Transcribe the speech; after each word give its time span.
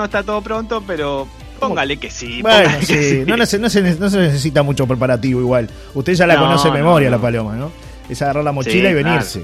no 0.00 0.04
está 0.04 0.22
todo 0.22 0.40
pronto, 0.42 0.80
pero 0.86 1.26
póngale 1.58 1.96
que 1.96 2.08
sí. 2.08 2.40
Bueno, 2.40 2.62
póngale 2.70 2.86
que 2.86 3.02
sí, 3.02 3.24
no, 3.26 3.44
se, 3.44 3.58
no, 3.58 3.68
se, 3.68 3.82
no 3.96 4.08
se 4.08 4.18
necesita 4.18 4.62
mucho 4.62 4.86
preparativo 4.86 5.40
igual. 5.40 5.68
Usted 5.92 6.14
ya 6.14 6.24
la 6.24 6.34
No, 6.36 6.42
conoce 6.42 6.68
de 6.68 6.74
memoria, 6.74 7.10
la 7.10 7.18
paloma, 7.18 7.56
¿no? 7.56 7.72
Es 8.08 8.22
agarrar 8.22 8.44
la 8.44 8.52
mochila 8.52 8.90
Sí, 8.90 8.92
y 8.92 8.94
venirse. 8.94 9.42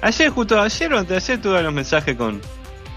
Ayer, 0.00 0.30
justo 0.30 0.58
ayer 0.58 0.94
o 0.94 0.98
ayer, 0.98 1.40
tuve 1.42 1.62
los 1.62 1.74
mensajes 1.74 2.16
con, 2.16 2.40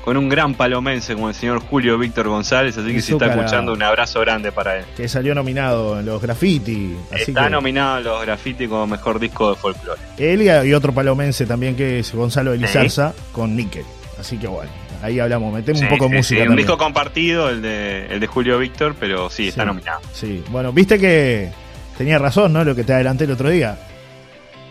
con 0.06 0.16
un 0.16 0.30
gran 0.30 0.54
palomense 0.54 1.16
como 1.16 1.28
el 1.28 1.36
señor 1.36 1.60
Julio 1.60 1.98
Víctor 1.98 2.30
González, 2.30 2.78
así 2.78 2.94
que 2.94 3.02
si 3.02 3.12
está 3.12 3.26
escuchando, 3.26 3.74
un 3.74 3.84
abrazo 3.84 4.22
grande 4.22 4.54
para 4.54 4.78
él. 4.78 4.86
Que 4.96 5.10
salió 5.10 5.36
nominado 5.36 6.00
en 6.00 6.06
los 6.06 6.22
graffiti. 6.22 6.96
Así 7.12 7.32
Está 7.32 7.44
que 7.44 7.50
nominado 7.50 7.96
a 7.96 8.00
los 8.00 8.22
graffiti 8.26 8.70
como 8.70 8.88
mejor 8.88 9.20
disco 9.20 9.50
de 9.50 9.58
folclore. 9.58 10.00
él 10.18 10.42
y, 10.44 10.74
otro 10.74 10.94
palomense 10.94 11.46
también 11.46 11.76
que 11.76 12.00
es 12.00 12.14
Gonzalo 12.14 12.54
Elizarza 12.54 13.14
con 13.34 13.54
Níquel. 13.54 13.84
Así 14.18 14.38
que 14.38 14.48
bueno, 14.48 14.72
ahí 15.02 15.20
hablamos, 15.20 15.54
metemos 15.54 15.82
un 15.82 15.90
poco 15.90 16.06
de 16.06 16.10
sí, 16.12 16.16
música 16.18 16.36
sí, 16.38 16.42
Un 16.42 16.48
también. 16.50 16.66
disco 16.68 16.78
compartido, 16.78 17.50
el 17.50 17.62
de, 17.62 18.06
el 18.08 18.20
de 18.20 18.28
Julio 18.28 18.60
Víctor, 18.60 18.96
pero 19.00 19.30
sí, 19.30 19.48
está 19.50 19.66
nominado. 19.66 20.02
Sí, 20.14 20.44
bueno, 20.50 20.72
viste 20.72 20.98
que 21.00 21.50
tenía 21.98 22.18
razón, 22.20 22.54
¿no? 22.54 22.64
Lo 22.64 22.76
que 22.76 22.84
te 22.84 22.94
adelanté 22.94 23.24
el 23.26 23.32
otro 23.32 23.50
día. 23.50 23.78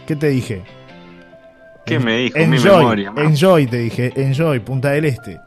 ¿Qué 0.07 0.17
te 0.17 0.29
dije? 0.29 0.63
¿Qué 1.85 1.99
me 1.99 2.17
dijo? 2.19 2.39
Mi 2.39 2.45
Enjoy, 2.57 2.79
memoria. 2.79 3.11
ma. 3.13 3.23
enjoy, 3.23 3.67
te 3.67 3.79
dije, 3.79 4.13
enjoy, 4.17 4.59
Punta 4.61 4.91
del 4.91 5.05
Este. 5.05 5.41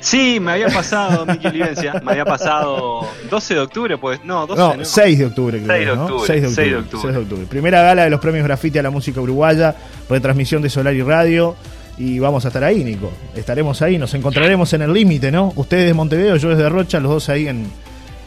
Sí, 0.00 0.38
me 0.38 0.52
había 0.52 0.68
pasado, 0.68 1.24
Miki 1.24 1.48
Livencia, 1.48 1.94
me 2.04 2.12
había 2.12 2.26
pasado 2.26 3.08
12 3.30 3.54
de 3.54 3.60
octubre, 3.60 3.96
pues, 3.96 4.22
no, 4.22 4.46
12 4.46 4.60
No, 4.60 4.76
no. 4.76 4.84
6 4.84 5.18
de 5.18 5.24
octubre, 5.24 5.62
creo. 5.62 5.76
6 5.76 5.86
de 5.88 5.96
¿no? 5.96 6.02
octubre, 6.02 6.26
6 6.26 6.42
de 6.42 6.48
6 6.48 6.56
de 6.56 6.62
octubre, 6.76 6.78
octubre. 6.84 7.02
6 7.02 7.14
de 7.14 7.20
octubre. 7.22 7.46
Primera 7.48 7.82
gala 7.82 8.04
de 8.04 8.10
los 8.10 8.20
premios 8.20 8.44
Graffiti 8.44 8.78
a 8.78 8.82
la 8.82 8.90
música 8.90 9.20
uruguaya, 9.22 9.74
retransmisión 10.10 10.60
de 10.60 10.68
Solar 10.68 10.94
y 10.94 11.00
Radio. 11.02 11.56
Y 11.98 12.18
vamos 12.18 12.44
a 12.44 12.48
estar 12.48 12.64
ahí, 12.64 12.82
Nico. 12.82 13.12
Estaremos 13.36 13.80
ahí, 13.82 13.98
nos 13.98 14.12
encontraremos 14.14 14.72
en 14.72 14.82
el 14.82 14.92
límite, 14.92 15.30
¿no? 15.30 15.52
Ustedes 15.56 15.86
de 15.86 15.94
Montevideo, 15.94 16.36
yo 16.36 16.48
desde 16.50 16.68
Rocha, 16.68 16.98
los 16.98 17.12
dos 17.12 17.28
ahí 17.28 17.46
en, 17.46 17.66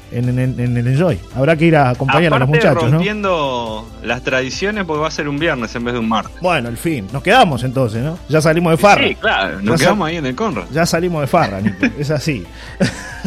en, 0.10 0.40
en- 0.40 0.58
en 0.58 0.78
el 0.78 0.88
Enjoy. 0.88 1.20
Habrá 1.36 1.58
que 1.58 1.66
ir 1.66 1.76
a 1.76 1.90
acompañar 1.90 2.34
a 2.34 2.40
los 2.40 2.48
muchachos, 2.48 2.84
¿no? 2.86 2.92
rompiendo 2.92 3.86
las 4.04 4.24
tradiciones 4.24 4.86
porque 4.86 5.02
va 5.02 5.10
a 5.10 5.12
ser 5.12 5.28
un 5.28 5.38
viernes 5.38 5.76
en 5.76 5.84
vez 5.84 5.94
de 5.96 6.00
un 6.00 6.08
martes. 6.08 6.40
Bueno, 6.40 6.70
al 6.70 6.78
fin. 6.78 7.08
Nos 7.12 7.22
quedamos 7.22 7.62
entonces, 7.66 8.02
¿no? 8.02 8.18
Ya 8.30 8.40
salimos 8.40 8.72
de 8.72 8.78
farra. 8.78 9.06
Sí, 9.06 9.16
claro, 9.16 9.58
Ya 9.60 9.66
nos 9.66 9.80
sa- 9.82 9.86
quedamos 9.88 10.08
ahí 10.08 10.16
en 10.16 10.26
el 10.28 10.36
Conrad. 10.36 10.64
Ya 10.72 10.86
salimos 10.86 11.20
de 11.20 11.28
farra, 11.28 11.60
Nico. 11.60 11.86
Es 12.00 12.10
así. 12.10 12.46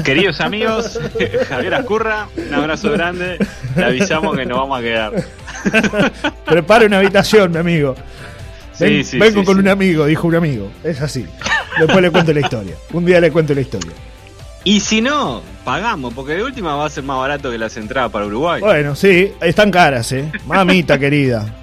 Queridos 0.02 0.40
amigos, 0.40 0.98
Javier 1.50 1.74
Ascurra, 1.74 2.28
un 2.48 2.54
abrazo 2.54 2.90
grande. 2.92 3.36
Le 3.76 3.84
avisamos 3.84 4.34
que 4.34 4.46
nos 4.46 4.56
vamos 4.56 4.78
a 4.78 4.82
quedar. 4.82 5.12
Prepare 6.46 6.86
una 6.86 6.96
habitación, 6.98 7.52
mi 7.52 7.58
amigo. 7.58 7.94
Sí, 8.88 8.94
Ven- 8.94 9.04
sí, 9.04 9.18
vengo 9.18 9.40
sí, 9.40 9.46
con 9.46 9.58
un 9.58 9.68
amigo, 9.68 10.06
dijo 10.06 10.26
un 10.26 10.34
amigo. 10.34 10.70
Es 10.82 11.00
así. 11.00 11.26
Después 11.78 12.00
le 12.02 12.10
cuento 12.10 12.32
la 12.32 12.40
historia. 12.40 12.74
Un 12.92 13.04
día 13.04 13.20
le 13.20 13.30
cuento 13.30 13.54
la 13.54 13.60
historia. 13.60 13.92
Y 14.64 14.80
si 14.80 15.00
no, 15.00 15.40
pagamos, 15.64 16.12
porque 16.12 16.34
de 16.34 16.42
última 16.42 16.74
va 16.74 16.86
a 16.86 16.90
ser 16.90 17.04
más 17.04 17.16
barato 17.18 17.50
que 17.50 17.56
las 17.58 17.76
entradas 17.76 18.10
para 18.10 18.26
Uruguay. 18.26 18.60
Bueno, 18.60 18.94
sí, 18.94 19.32
están 19.40 19.70
caras, 19.70 20.10
¿eh? 20.12 20.30
Mamita 20.46 20.98
querida. 20.98 21.54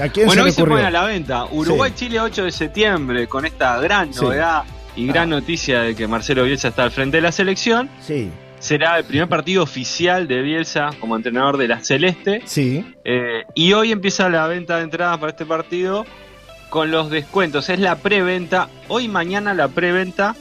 ¿A 0.00 0.08
quién 0.10 0.26
Bueno, 0.26 0.42
se 0.42 0.46
hoy 0.48 0.52
se 0.52 0.64
pone 0.64 0.84
a 0.84 0.90
la 0.90 1.04
venta 1.04 1.46
Uruguay-Chile 1.46 2.20
8 2.20 2.44
de 2.44 2.52
septiembre 2.52 3.26
con 3.26 3.46
esta 3.46 3.80
gran 3.80 4.10
novedad 4.10 4.62
y 4.94 5.06
gran 5.06 5.32
Ah. 5.32 5.36
noticia 5.36 5.80
de 5.80 5.94
que 5.96 6.06
Marcelo 6.06 6.44
Bielsa 6.44 6.68
está 6.68 6.82
al 6.84 6.90
frente 6.90 7.16
de 7.16 7.22
la 7.22 7.32
selección. 7.32 7.88
Sí, 8.00 8.30
Será 8.58 8.98
el 8.98 9.04
primer 9.04 9.28
partido 9.28 9.62
oficial 9.62 10.26
de 10.28 10.40
Bielsa 10.42 10.90
como 10.98 11.14
entrenador 11.16 11.56
de 11.58 11.68
la 11.68 11.80
Celeste. 11.84 12.42
sí. 12.46 12.84
Eh, 13.04 13.44
y 13.54 13.72
hoy 13.74 13.92
empieza 13.92 14.28
la 14.28 14.46
venta 14.48 14.76
de 14.78 14.82
entradas 14.84 15.18
para 15.18 15.30
este 15.30 15.44
partido 15.46 16.04
con 16.68 16.90
los 16.90 17.10
descuentos. 17.10 17.68
Es 17.68 17.78
la 17.78 17.96
preventa. 17.96 18.68
Hoy 18.88 19.04
y 19.04 19.08
mañana 19.08 19.54
la 19.54 19.68
preventa 19.68 20.34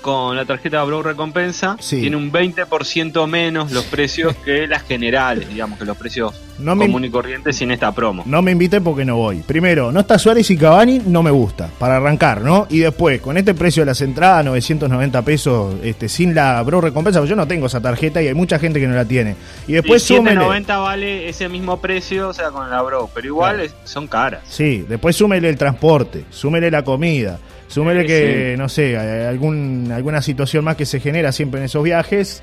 con 0.00 0.36
la 0.36 0.44
tarjeta 0.44 0.84
Bro 0.84 1.02
Recompensa. 1.02 1.76
Sí. 1.80 2.00
Tiene 2.00 2.16
un 2.16 2.30
20% 2.30 3.26
menos 3.26 3.72
los 3.72 3.84
precios 3.84 4.36
que 4.44 4.66
las 4.66 4.82
generales, 4.82 5.48
digamos 5.48 5.78
que 5.78 5.84
los 5.84 5.96
precios 5.96 6.34
No 6.58 6.76
me, 6.76 6.86
común 6.86 7.04
y 7.04 7.10
corrientes 7.10 7.56
sin 7.56 7.70
esta 7.70 7.92
promo. 7.92 8.22
no 8.26 8.40
me 8.42 8.52
invite 8.52 8.80
porque 8.80 9.04
no 9.04 9.16
voy. 9.16 9.38
Primero, 9.38 9.90
no 9.90 10.00
está 10.00 10.18
Suárez 10.18 10.50
y 10.50 10.56
Cavani, 10.56 11.00
no 11.06 11.22
me 11.22 11.30
gusta. 11.30 11.68
Para 11.78 11.96
arrancar, 11.96 12.42
¿no? 12.42 12.66
Y 12.70 12.78
después, 12.78 13.20
con 13.20 13.36
este 13.36 13.54
precio 13.54 13.82
de 13.82 13.86
las 13.86 14.00
entradas, 14.00 14.44
990 14.44 15.22
pesos, 15.22 15.74
este, 15.82 16.08
sin 16.08 16.34
la 16.34 16.62
Bro 16.62 16.80
Recompensa, 16.80 17.18
porque 17.18 17.30
yo 17.30 17.36
no 17.36 17.48
tengo 17.48 17.66
esa 17.66 17.80
tarjeta 17.80 18.22
y 18.22 18.28
hay 18.28 18.34
mucha 18.34 18.58
gente 18.58 18.78
que 18.80 18.86
no 18.86 18.94
la 18.94 19.04
tiene. 19.04 19.34
Y 19.66 19.72
después 19.72 20.08
y 20.10 20.14
súmele. 20.16 20.40
7.90 20.40 20.78
vale 20.82 21.28
ese 21.28 21.48
mismo 21.48 21.80
precio, 21.80 22.28
o 22.28 22.32
sea, 22.32 22.50
con 22.50 22.70
la 22.70 22.80
Bro, 22.82 23.10
pero 23.14 23.26
igual 23.26 23.56
Claro. 23.56 23.64
es- 23.64 23.74
son 23.90 24.06
caras. 24.06 24.42
Sí, 24.48 24.84
después 24.88 25.16
súmele 25.16 25.48
el 25.48 25.56
transporte, 25.56 26.24
súmele 26.30 26.70
la 26.70 26.82
comida, 26.84 27.38
súmele 27.68 28.06
que, 28.06 28.54
no 28.56 28.68
sé, 28.68 28.96
algún, 28.96 29.90
alguna 29.94 30.22
situación 30.22 30.64
más 30.64 30.76
que 30.76 30.86
se 30.86 31.00
genera 31.00 31.32
siempre 31.32 31.58
en 31.60 31.66
esos 31.66 31.82
viajes. 31.82 32.42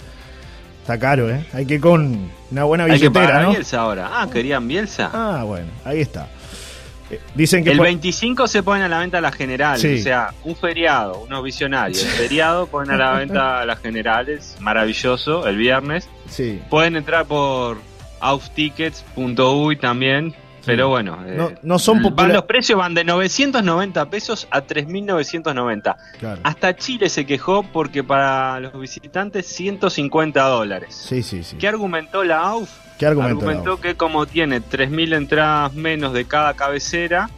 Está 0.81 0.97
caro, 0.99 1.29
¿eh? 1.29 1.45
Hay 1.53 1.65
que 1.65 1.75
ir 1.75 1.81
con 1.81 2.31
una 2.51 2.63
buena 2.63 2.85
Hay 2.85 2.99
que 2.99 3.11
pagar 3.11 3.27
billetera, 3.29 3.39
a 3.39 3.43
¿no? 3.43 3.49
Bielsa 3.51 3.79
ahora. 3.81 4.09
Ah, 4.13 4.27
querían 4.31 4.67
Bielsa. 4.67 5.09
Ah, 5.13 5.43
bueno, 5.45 5.67
ahí 5.85 6.01
está. 6.01 6.27
Eh, 7.11 7.19
dicen 7.35 7.63
que... 7.63 7.71
El 7.71 7.77
por- 7.77 7.85
25 7.85 8.47
se 8.47 8.63
ponen 8.63 8.83
a 8.83 8.87
la 8.87 8.99
venta 8.99 9.21
las 9.21 9.35
generales, 9.35 9.81
Sí. 9.81 9.99
o 9.99 10.03
sea, 10.03 10.33
un 10.43 10.55
feriado, 10.55 11.19
unos 11.21 11.43
visionarios. 11.43 12.01
El 12.03 12.09
feriado 12.09 12.65
ponen 12.67 12.91
a 12.95 12.97
la 12.97 13.11
venta 13.19 13.65
las 13.65 13.79
generales, 13.79 14.55
maravilloso, 14.59 15.47
el 15.47 15.57
viernes. 15.57 16.09
Sí. 16.29 16.59
Pueden 16.69 16.95
entrar 16.95 17.25
por 17.25 17.77
auftickets.uy 18.19 19.75
también, 19.77 20.33
pero 20.65 20.89
bueno. 20.89 21.17
eh, 21.25 21.35
No- 21.37 21.51
no 21.61 21.79
son 21.79 22.01
van- 22.01 22.13
popula- 22.15 22.33
Los 22.33 22.43
precios 22.43 22.77
van 22.77 22.93
de 22.93 23.03
990 23.03 24.09
pesos 24.09 24.47
a 24.51 24.61
3.990. 24.61 25.95
Claro. 26.19 26.41
Hasta 26.43 26.75
Chile 26.75 27.09
se 27.09 27.25
quejó 27.25 27.63
porque 27.63 28.03
para 28.03 28.59
los 28.59 28.79
visitantes 28.79 29.45
150 29.47 30.41
dólares. 30.47 30.95
Sí, 30.95 31.23
sí, 31.23 31.43
sí. 31.43 31.57
¿Qué 31.57 31.67
argumentó 31.67 32.23
la 32.23 32.39
AUF? 32.41 32.69
¿Qué 32.97 33.05
argumento? 33.07 33.37
argumentó 33.45 33.81
que 33.81 33.95
como 33.95 34.25
tiene 34.27 34.61
3.000 34.61 35.13
entradas 35.15 35.73
menos 35.73 36.13
de 36.13 36.25
cada 36.25 36.53
cabecera, 36.53 37.29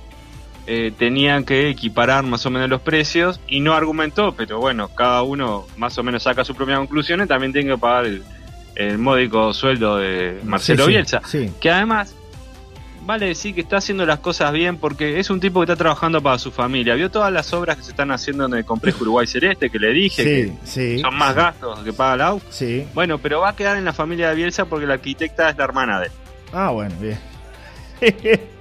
eh, 0.67 0.91
tenían 0.97 1.43
que 1.45 1.69
equiparar 1.69 2.23
más 2.23 2.45
o 2.45 2.49
menos 2.49 2.69
los 2.69 2.81
precios 2.81 3.39
y 3.47 3.59
no 3.59 3.73
argumentó, 3.73 4.33
pero 4.33 4.59
bueno, 4.59 4.87
cada 4.89 5.21
uno 5.21 5.65
más 5.77 5.97
o 5.97 6.03
menos 6.03 6.23
saca 6.23 6.43
sus 6.45 6.55
propias 6.55 6.79
conclusiones, 6.79 7.27
también 7.27 7.51
tiene 7.53 7.71
que 7.71 7.77
pagar 7.77 8.05
el, 8.05 8.23
el 8.75 8.97
módico 8.97 9.53
sueldo 9.53 9.97
de 9.97 10.39
Marcelo 10.43 10.83
Sí, 10.83 10.85
sí, 10.85 10.91
Bielsa, 10.93 11.21
Sí. 11.25 11.51
que 11.59 11.69
además 11.71 12.15
vale 13.05 13.27
decir 13.27 13.53
que 13.53 13.61
está 13.61 13.77
haciendo 13.77 14.05
las 14.05 14.19
cosas 14.19 14.51
bien 14.53 14.77
porque 14.77 15.19
es 15.19 15.29
un 15.29 15.39
tipo 15.39 15.59
que 15.59 15.65
está 15.71 15.75
trabajando 15.75 16.21
para 16.21 16.39
su 16.39 16.51
familia. 16.51 16.95
Vio 16.95 17.09
todas 17.11 17.31
las 17.31 17.51
obras 17.53 17.77
que 17.77 17.83
se 17.83 17.91
están 17.91 18.11
haciendo 18.11 18.45
en 18.45 18.53
el 18.53 18.65
complejo 18.65 19.01
Uruguay 19.03 19.27
Celeste, 19.27 19.69
que 19.69 19.79
le 19.79 19.91
dije, 19.93 20.23
Sí, 20.47 20.53
sí. 20.63 20.95
que 20.95 20.99
son 21.01 21.15
más 21.17 21.35
gastos 21.35 21.79
que 21.79 21.93
paga 21.93 22.15
la. 22.17 22.37
Sí. 22.49 22.85
Bueno, 22.93 23.17
pero 23.17 23.41
va 23.41 23.49
a 23.49 23.55
quedar 23.55 23.77
en 23.77 23.85
la 23.85 23.93
familia 23.93 24.29
de 24.29 24.35
Bielsa 24.35 24.65
porque 24.65 24.85
la 24.85 24.95
arquitecta 24.95 25.49
es 25.49 25.57
la 25.57 25.63
hermana 25.63 25.99
de 25.99 26.05
él. 26.07 26.11
Ah, 26.53 26.69
bueno, 26.71 26.95
bien. 26.99 27.19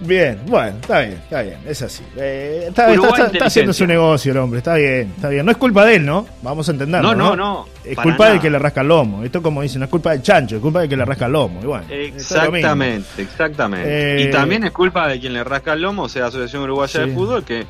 bien, 0.00 0.40
bueno, 0.46 0.76
está 0.80 1.00
bien, 1.00 1.12
está 1.12 1.42
bien, 1.42 1.58
es 1.66 1.82
así. 1.82 2.02
Eh, 2.16 2.64
está, 2.68 2.92
está- 2.92 3.26
está- 3.26 3.46
haciendo 3.46 3.72
su 3.72 3.86
negocio 3.86 4.32
el 4.32 4.38
hombre, 4.38 4.58
está 4.58 4.74
bien, 4.74 5.12
está 5.14 5.28
bien. 5.28 5.44
No 5.44 5.52
es 5.52 5.58
culpa 5.58 5.84
de 5.84 5.96
él, 5.96 6.06
¿no? 6.06 6.26
Vamos 6.42 6.68
a 6.68 6.72
entenderlo. 6.72 7.14
No, 7.14 7.14
no, 7.14 7.36
no. 7.36 7.66
Es 7.84 7.96
culpa 7.96 8.24
del 8.26 8.34
nada. 8.34 8.42
que 8.42 8.50
le 8.50 8.58
rasca 8.58 8.80
el 8.82 8.88
lomo. 8.88 9.24
Esto, 9.24 9.42
como 9.42 9.62
dicen, 9.62 9.78
no 9.80 9.84
es 9.86 9.90
culpa 9.90 10.10
del 10.12 10.22
chancho, 10.22 10.56
es 10.56 10.62
culpa 10.62 10.80
del 10.80 10.88
que 10.88 10.96
le 10.96 11.04
rasca 11.04 11.26
el 11.26 11.32
lomo. 11.32 11.60
Y 11.62 11.66
bueno. 11.66 11.84
Exactamente, 11.88 13.22
exactamente. 13.22 13.88
Eh, 14.22 14.22
y 14.24 14.30
también 14.30 14.64
es 14.64 14.70
culpa 14.72 15.08
de 15.08 15.18
quien 15.20 15.32
le 15.32 15.44
rasca 15.44 15.72
el 15.72 15.82
lomo, 15.82 16.02
o 16.04 16.08
sea, 16.08 16.26
Asociación 16.26 16.62
Uruguaya 16.64 17.02
Sí. 17.04 17.08
de 17.08 17.14
Fútbol, 17.14 17.44
que 17.44 17.64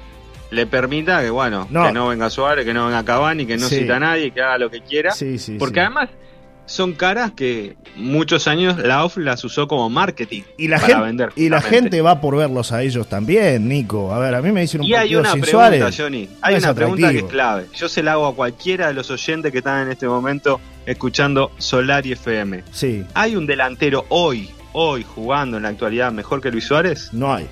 le 0.50 0.66
permita 0.66 1.20
que, 1.22 1.30
bueno, 1.30 1.66
No. 1.70 1.86
que 1.86 1.92
no 1.92 2.08
venga 2.08 2.28
Suárez, 2.28 2.64
que 2.64 2.74
no 2.74 2.86
venga 2.86 3.04
Cavani, 3.04 3.46
que 3.46 3.56
no 3.56 3.66
Sí. 3.68 3.78
cita 3.80 3.96
a 3.96 4.00
nadie, 4.00 4.30
que 4.32 4.40
haga 4.42 4.58
lo 4.58 4.70
que 4.70 4.80
quiera. 4.80 5.12
Sí, 5.12 5.38
sí, 5.38 5.56
porque 5.58 5.80
además 5.80 6.08
son 6.70 6.92
caras 6.92 7.32
que 7.32 7.76
muchos 7.96 8.46
años 8.46 8.78
la 8.78 9.04
OF 9.04 9.16
las 9.16 9.42
usó 9.42 9.66
como 9.66 9.90
marketing 9.90 10.42
Y 10.56 10.68
la, 10.68 10.76
para 10.76 10.86
gente, 10.94 11.04
vender. 11.04 11.28
y 11.34 11.48
la 11.48 11.60
gente 11.60 12.00
va 12.00 12.20
por 12.20 12.36
verlos 12.36 12.70
a 12.70 12.82
ellos 12.82 13.08
también, 13.08 13.68
Nico. 13.68 14.14
A 14.14 14.20
ver, 14.20 14.34
a 14.36 14.40
mí 14.40 14.52
me 14.52 14.60
dicen 14.60 14.80
un 14.82 14.86
Y 14.86 14.94
hay 14.94 15.00
partido 15.00 15.20
una 15.20 15.32
sin 15.32 15.40
pregunta, 15.40 15.68
Suárez. 15.78 15.96
Johnny. 15.98 16.28
Hay 16.42 16.54
no 16.54 16.58
una 16.60 16.74
pregunta 16.74 17.10
que 17.10 17.18
es 17.18 17.24
clave. 17.24 17.66
Yo 17.74 17.88
se 17.88 18.02
la 18.04 18.12
hago 18.12 18.26
a 18.28 18.34
cualquiera 18.36 18.86
de 18.86 18.94
los 18.94 19.10
oyentes 19.10 19.50
que 19.50 19.58
están 19.58 19.82
en 19.86 19.92
este 19.92 20.06
momento 20.06 20.60
escuchando 20.86 21.50
Solar 21.58 22.06
y 22.06 22.12
FM. 22.12 22.62
Sí, 22.70 23.04
¿Hay 23.14 23.34
un 23.34 23.46
delantero 23.46 24.06
hoy, 24.08 24.48
hoy 24.72 25.02
jugando 25.04 25.56
en 25.56 25.64
la 25.64 25.70
actualidad 25.70 26.12
mejor 26.12 26.40
que 26.40 26.50
Luis 26.52 26.64
Suárez? 26.64 27.10
no 27.12 27.34
hay. 27.34 27.46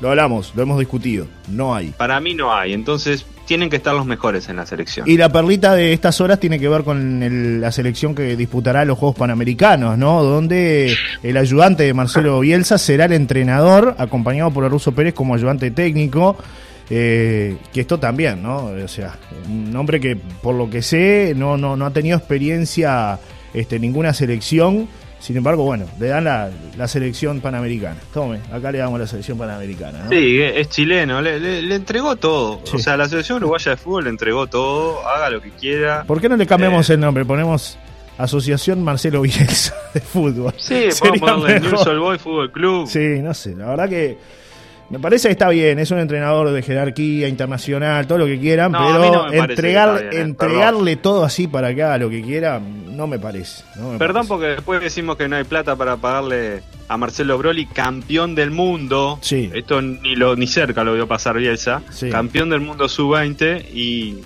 Lo 0.00 0.10
hablamos, 0.10 0.52
lo 0.56 0.62
hemos 0.64 0.78
discutido. 0.80 1.26
No 1.48 1.74
hay. 1.76 1.90
Para 1.90 2.18
mí 2.20 2.34
no 2.34 2.52
hay. 2.52 2.72
Entonces 2.72 3.24
tienen 3.52 3.68
que 3.68 3.76
estar 3.76 3.94
los 3.94 4.06
mejores 4.06 4.48
en 4.48 4.56
la 4.56 4.64
selección. 4.64 5.06
Y 5.06 5.18
la 5.18 5.30
perlita 5.30 5.74
de 5.74 5.92
estas 5.92 6.18
horas 6.22 6.40
tiene 6.40 6.58
que 6.58 6.68
ver 6.70 6.84
con 6.84 7.22
el- 7.22 7.60
la 7.60 7.70
selección 7.70 8.14
que 8.14 8.34
disputará 8.34 8.84
los 8.86 8.96
Juegos 8.98 9.14
Panamericanos, 9.18 9.98
¿no? 9.98 10.22
Donde 10.22 10.96
el 11.22 11.36
ayudante 11.36 11.82
de 11.82 11.92
Marcelo 11.92 12.40
Bielsa 12.40 12.78
será 12.78 13.04
el 13.04 13.12
entrenador, 13.12 13.94
acompañado 13.98 14.50
por 14.50 14.64
el 14.64 14.70
Ruso 14.70 14.92
Pérez 14.92 15.12
como 15.12 15.34
ayudante 15.34 15.70
técnico. 15.70 16.36
eh, 16.94 17.56
que 17.72 17.80
esto 17.82 17.98
también, 17.98 18.42
¿no? 18.42 18.64
O 18.66 18.88
sea, 18.88 19.16
un 19.48 19.74
hombre 19.76 19.98
que, 20.00 20.16
por 20.16 20.54
lo 20.54 20.68
que 20.68 20.82
sé, 20.82 21.32
no, 21.34 21.56
no, 21.56 21.74
no 21.76 21.86
ha 21.86 21.90
tenido 21.92 22.18
experiencia 22.18 23.18
este, 23.54 23.78
ninguna 23.78 24.12
selección. 24.12 24.88
Sin 25.22 25.36
embargo, 25.36 25.62
bueno, 25.62 25.84
le 26.00 26.08
dan 26.08 26.24
la, 26.24 26.50
la 26.76 26.88
selección 26.88 27.40
panamericana. 27.40 27.96
Tome, 28.12 28.40
acá 28.52 28.72
le 28.72 28.78
damos 28.78 28.98
la 28.98 29.06
selección 29.06 29.38
panamericana. 29.38 30.00
¿no? 30.04 30.10
Sí, 30.10 30.40
es 30.42 30.68
chileno, 30.68 31.22
le, 31.22 31.38
le- 31.38 31.62
le 31.62 31.74
entregó 31.76 32.16
todo. 32.16 32.60
Sí. 32.64 32.74
O 32.74 32.78
sea, 32.80 32.96
la 32.96 33.08
selección 33.08 33.36
uruguaya 33.38 33.70
de 33.70 33.76
fútbol 33.76 34.02
le 34.04 34.10
entregó 34.10 34.48
todo, 34.48 35.06
haga 35.08 35.30
lo 35.30 35.40
que 35.40 35.50
quiera. 35.50 36.02
¿Por 36.08 36.20
qué 36.20 36.28
no 36.28 36.36
le 36.36 36.44
cambiamos 36.46 36.90
Eh. 36.90 36.94
el 36.94 37.00
nombre? 37.00 37.24
Ponemos 37.24 37.78
Asociación 38.18 38.82
Marcelo 38.82 39.22
Bielsa 39.22 39.74
de 39.94 40.00
Fútbol. 40.00 40.54
Sí, 40.58 40.88
podemos 40.98 41.20
ponerle 41.30 41.70
All 41.86 41.98
Boy 42.00 42.18
Fútbol 42.18 42.50
Club. 42.50 42.88
Sí, 42.88 43.20
no 43.22 43.32
sé, 43.32 43.54
la 43.54 43.66
verdad 43.68 43.88
que 43.88 44.18
me 44.92 44.98
parece 45.00 45.26
que 45.28 45.32
está 45.32 45.48
bien, 45.48 45.78
es 45.80 45.90
un 45.90 45.98
entrenador 45.98 46.50
de 46.50 46.62
jerarquía 46.62 47.26
internacional, 47.26 48.06
todo 48.06 48.18
lo 48.18 48.26
que 48.26 48.38
quieran, 48.38 48.70
No, 48.70 48.78
pero 48.86 48.98
no 49.26 49.32
entregar, 49.32 49.98
bien, 50.00 50.12
eh, 50.12 50.20
entregarle 50.20 50.96
todo 50.96 51.24
así 51.24 51.48
para 51.48 51.68
haga 51.68 51.98
lo 51.98 52.08
que 52.10 52.22
quiera, 52.22 52.60
no 52.60 53.06
me 53.08 53.18
parece. 53.18 53.64
no 53.76 53.92
me 53.92 53.98
Perdón 53.98 54.14
parece. 54.14 54.28
porque 54.28 54.46
después 54.48 54.80
decimos 54.80 55.16
que 55.16 55.28
no 55.28 55.36
hay 55.36 55.44
plata 55.44 55.74
para 55.76 55.96
pagarle 55.96 56.62
a 56.88 56.96
Marcelo 56.98 57.38
Broly, 57.38 57.66
campeón 57.66 58.34
del 58.34 58.50
mundo. 58.50 59.18
Sí. 59.22 59.50
Esto 59.54 59.80
ni 59.80 60.14
lo 60.14 60.36
ni 60.36 60.46
cerca 60.46 60.84
lo 60.84 60.92
vio 60.94 61.08
pasar 61.08 61.38
Bielsa. 61.38 61.80
Sí. 61.90 62.10
Campeón 62.10 62.50
del 62.50 62.60
mundo 62.60 62.86
sub-20 62.88 63.64
y 63.72 64.18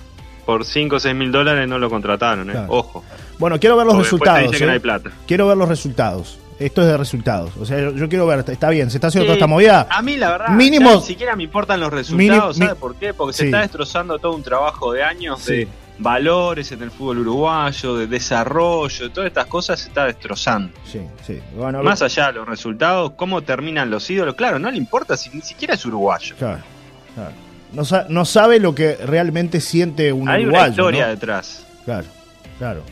por 0.45 0.65
5 0.65 0.97
o 0.97 0.99
6 1.01 1.15
mil 1.15 1.31
dólares 1.31 1.69
no 1.69 1.79
lo 1.79 1.89
contrataron. 1.89 2.49
eh. 2.51 2.53
Claro. 2.53 2.67
Ojo. 2.71 3.05
Bueno, 3.39 3.61
quiero 3.61 3.77
ver 3.77 3.87
los 3.87 3.95
Porque 3.95 4.05
resultados. 4.05 4.43
dice 4.51 4.59
que 4.59 4.65
no 4.67 4.71
eh. 4.73 4.75
hay 4.75 4.81
plata. 4.81 5.11
Quiero 5.29 5.47
ver 5.47 5.57
los 5.57 5.69
resultados. 5.69 6.39
Esto 6.59 6.81
es 6.83 6.87
de 6.89 6.97
resultados. 6.97 7.51
O 7.61 7.67
sea, 7.67 7.79
yo, 7.79 7.91
yo 7.93 8.09
quiero 8.09 8.27
ver, 8.27 8.43
está 8.49 8.71
bien, 8.71 8.91
se 8.91 8.97
está 8.97 9.09
haciendo 9.09 9.27
toda 9.27 9.35
esta 9.35 9.47
movida. 9.47 9.87
A 9.91 10.01
mí 10.01 10.17
la 10.17 10.31
verdad, 10.31 10.49
Mínimo- 10.49 10.91
ya 10.91 10.97
ni 10.97 11.03
siquiera 11.03 11.37
me 11.37 11.43
importan 11.43 11.81
los 11.81 11.93
resultados, 11.93 12.57
¿sabe 12.57 12.75
por 12.77 12.97
qué? 12.97 13.13
Porque 13.13 13.33
Sí. 13.35 13.39
se 13.41 13.45
está 13.47 13.61
destrozando 13.61 14.19
todo 14.19 14.35
un 14.35 14.43
trabajo 14.43 14.93
de 14.93 15.03
años 15.03 15.41
Sí. 15.43 15.53
de 15.53 15.69
valores 15.99 16.73
en 16.73 16.83
el 16.83 16.91
fútbol 16.91 17.19
uruguayo, 17.19 17.97
de 17.97 18.07
desarrollo, 18.07 19.11
todas 19.11 19.29
estas 19.29 19.47
cosas 19.47 19.81
se 19.81 19.89
está 19.89 20.07
destrozando. 20.07 20.73
Sí, 20.91 21.01
sí. 21.27 21.41
Bueno, 21.55 21.83
Más 21.83 22.01
allá 22.03 22.29
de 22.29 22.33
los 22.35 22.49
resultados, 22.49 23.13
cómo 23.17 23.43
terminan 23.43 23.91
los 23.91 24.09
ídolos, 24.09 24.35
claro, 24.35 24.59
no 24.59 24.71
le 24.71 24.79
importa 24.79 25.17
si 25.17 25.29
ni 25.31 25.43
siquiera 25.43 25.75
es 25.75 25.85
uruguayo. 25.85 26.37
claro, 26.39 26.63
claro. 27.15 27.33
No, 27.73 27.85
sa- 27.85 28.07
no 28.09 28.25
sabe 28.25 28.61
lo 28.61 28.75
que 28.75 28.95
realmente 28.97 29.61
siente 29.61 30.13
un 30.13 30.29
Hay 30.29 30.43
uruguayo. 30.45 30.65
una 30.65 30.71
historia 30.71 31.03
¿no? 31.05 31.11
detrás. 31.11 31.67
Claro, 31.85 32.07
claro. 32.59 32.83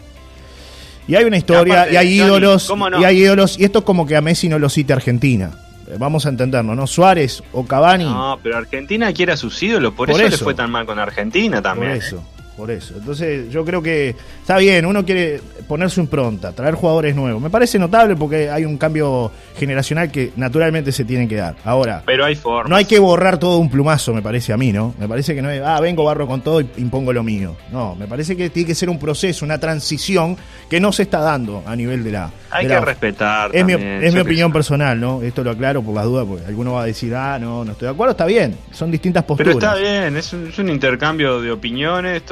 Y 1.07 1.15
hay 1.17 1.25
una 1.25 1.37
historia, 1.37 1.75
Aparte, 1.83 1.95
y 1.95 1.97
hay 1.97 2.19
Johnny, 2.19 2.29
ídolos, 2.29 2.67
¿cómo 2.69 2.89
no? 2.91 3.01
y 3.01 3.05
hay 3.05 3.19
ídolos, 3.23 3.59
y 3.59 3.65
esto 3.65 3.81
es 3.81 3.85
como 3.85 4.07
que 4.07 4.17
a 4.17 4.21
Messi 4.21 4.49
no 4.49 4.59
lo 4.59 4.69
cita 4.69 4.95
Argentina. 4.95 5.51
Eh, 5.87 5.97
Vamos 5.99 6.25
a 6.25 6.31
entenderlo, 6.31 6.75
¿no? 6.75 6.87
Suárez 6.87 7.43
o 7.53 7.67
Cavani, 7.67 8.05
No, 8.05 8.39
pero 8.43 8.57
Argentina 8.57 9.13
quiere 9.13 9.33
a 9.33 9.37
sus 9.37 9.63
ídolos, 9.63 9.93
por, 9.93 10.09
Por 10.09 10.19
eso, 10.19 10.29
le 10.31 10.35
eso. 10.35 10.45
fue 10.45 10.55
tan 10.55 10.71
mal 10.71 10.87
con 10.87 10.99
Argentina 10.99 11.57
por 11.57 11.63
también. 11.63 11.93
eso, 11.93 12.23
por 12.57 12.71
eso. 12.71 12.95
Entonces, 12.97 13.51
yo 13.51 13.65
creo 13.65 13.83
que 13.83 14.15
está 14.41 14.59
bien, 14.59 14.87
uno 14.87 15.05
quiere 15.05 15.41
poner 15.67 15.91
su 15.91 16.01
impronta, 16.01 16.53
traer 16.53 16.75
jugadores 16.75 17.15
nuevos. 17.17 17.43
Me 17.43 17.51
parece 17.51 17.79
notable 17.79 18.15
porque 18.17 18.49
hay 18.51 18.65
un 18.65 18.77
cambio 18.79 19.31
generacional 19.59 20.11
que 20.11 20.33
naturalmente 20.37 20.93
se 20.93 21.05
tiene 21.05 21.27
que 21.29 21.37
dar. 21.37 21.57
Ahora, 21.65 22.03
Pero 22.07 22.25
hay 22.25 22.35
formas. 22.37 22.71
no 22.71 22.77
hay 22.77 22.85
que 22.85 22.99
borrar 22.99 23.39
todo 23.39 23.59
un 23.59 23.71
plumazo, 23.71 24.13
me 24.15 24.23
parece 24.23 24.53
a 24.53 24.57
mí, 24.57 24.73
¿no? 24.73 24.95
Me 24.99 25.09
parece 25.09 25.35
que 25.35 25.43
no 25.43 25.51
es, 25.51 25.63
ah, 25.65 25.81
vengo, 25.81 26.05
barro 26.05 26.27
con 26.27 26.43
todo 26.43 26.61
y 26.61 26.69
impongo 26.77 27.13
lo 27.13 27.23
mío. 27.23 27.57
No, 27.73 27.95
me 27.97 28.07
parece 28.07 28.37
que 28.37 28.51
tiene 28.51 28.67
que 28.69 28.75
ser 28.75 28.89
un 28.89 28.99
proceso, 28.99 29.45
una 29.45 29.59
transición 29.59 30.37
que 30.71 30.81
no 30.81 30.93
se 30.93 31.03
está 31.05 31.19
dando 31.21 31.63
a 31.67 31.75
nivel 31.77 32.05
de 32.05 32.13
la. 32.13 32.31
Hay 32.51 32.65
de 32.67 32.69
que 32.69 32.75
la- 32.75 32.85
respetar. 32.85 33.51
Es 33.53 33.65
mi, 33.65 33.73
es 33.73 34.15
opinión 34.17 34.53
personal, 34.53 35.01
¿no? 35.01 35.23
Esto 35.23 35.43
lo 35.43 35.51
aclaro 35.51 35.83
por 35.83 35.95
las 35.95 36.05
dudas, 36.05 36.25
porque 36.29 36.45
alguno 36.47 36.75
va 36.75 36.83
a 36.83 36.87
decir, 36.87 37.15
ah, 37.15 37.39
no, 37.39 37.65
no 37.65 37.73
estoy 37.73 37.87
de 37.87 37.93
acuerdo, 37.95 38.13
está 38.13 38.27
bien, 38.27 38.57
son 38.73 38.91
distintas 38.91 39.25
Pero 39.25 39.37
posturas. 39.37 39.57
está 39.57 39.75
bien, 39.75 40.17
es 40.17 40.33
un, 40.33 40.47
es 40.49 40.59
un 40.59 40.69
intercambio 40.69 41.41
de 41.41 41.51
opiniones, 41.51 42.23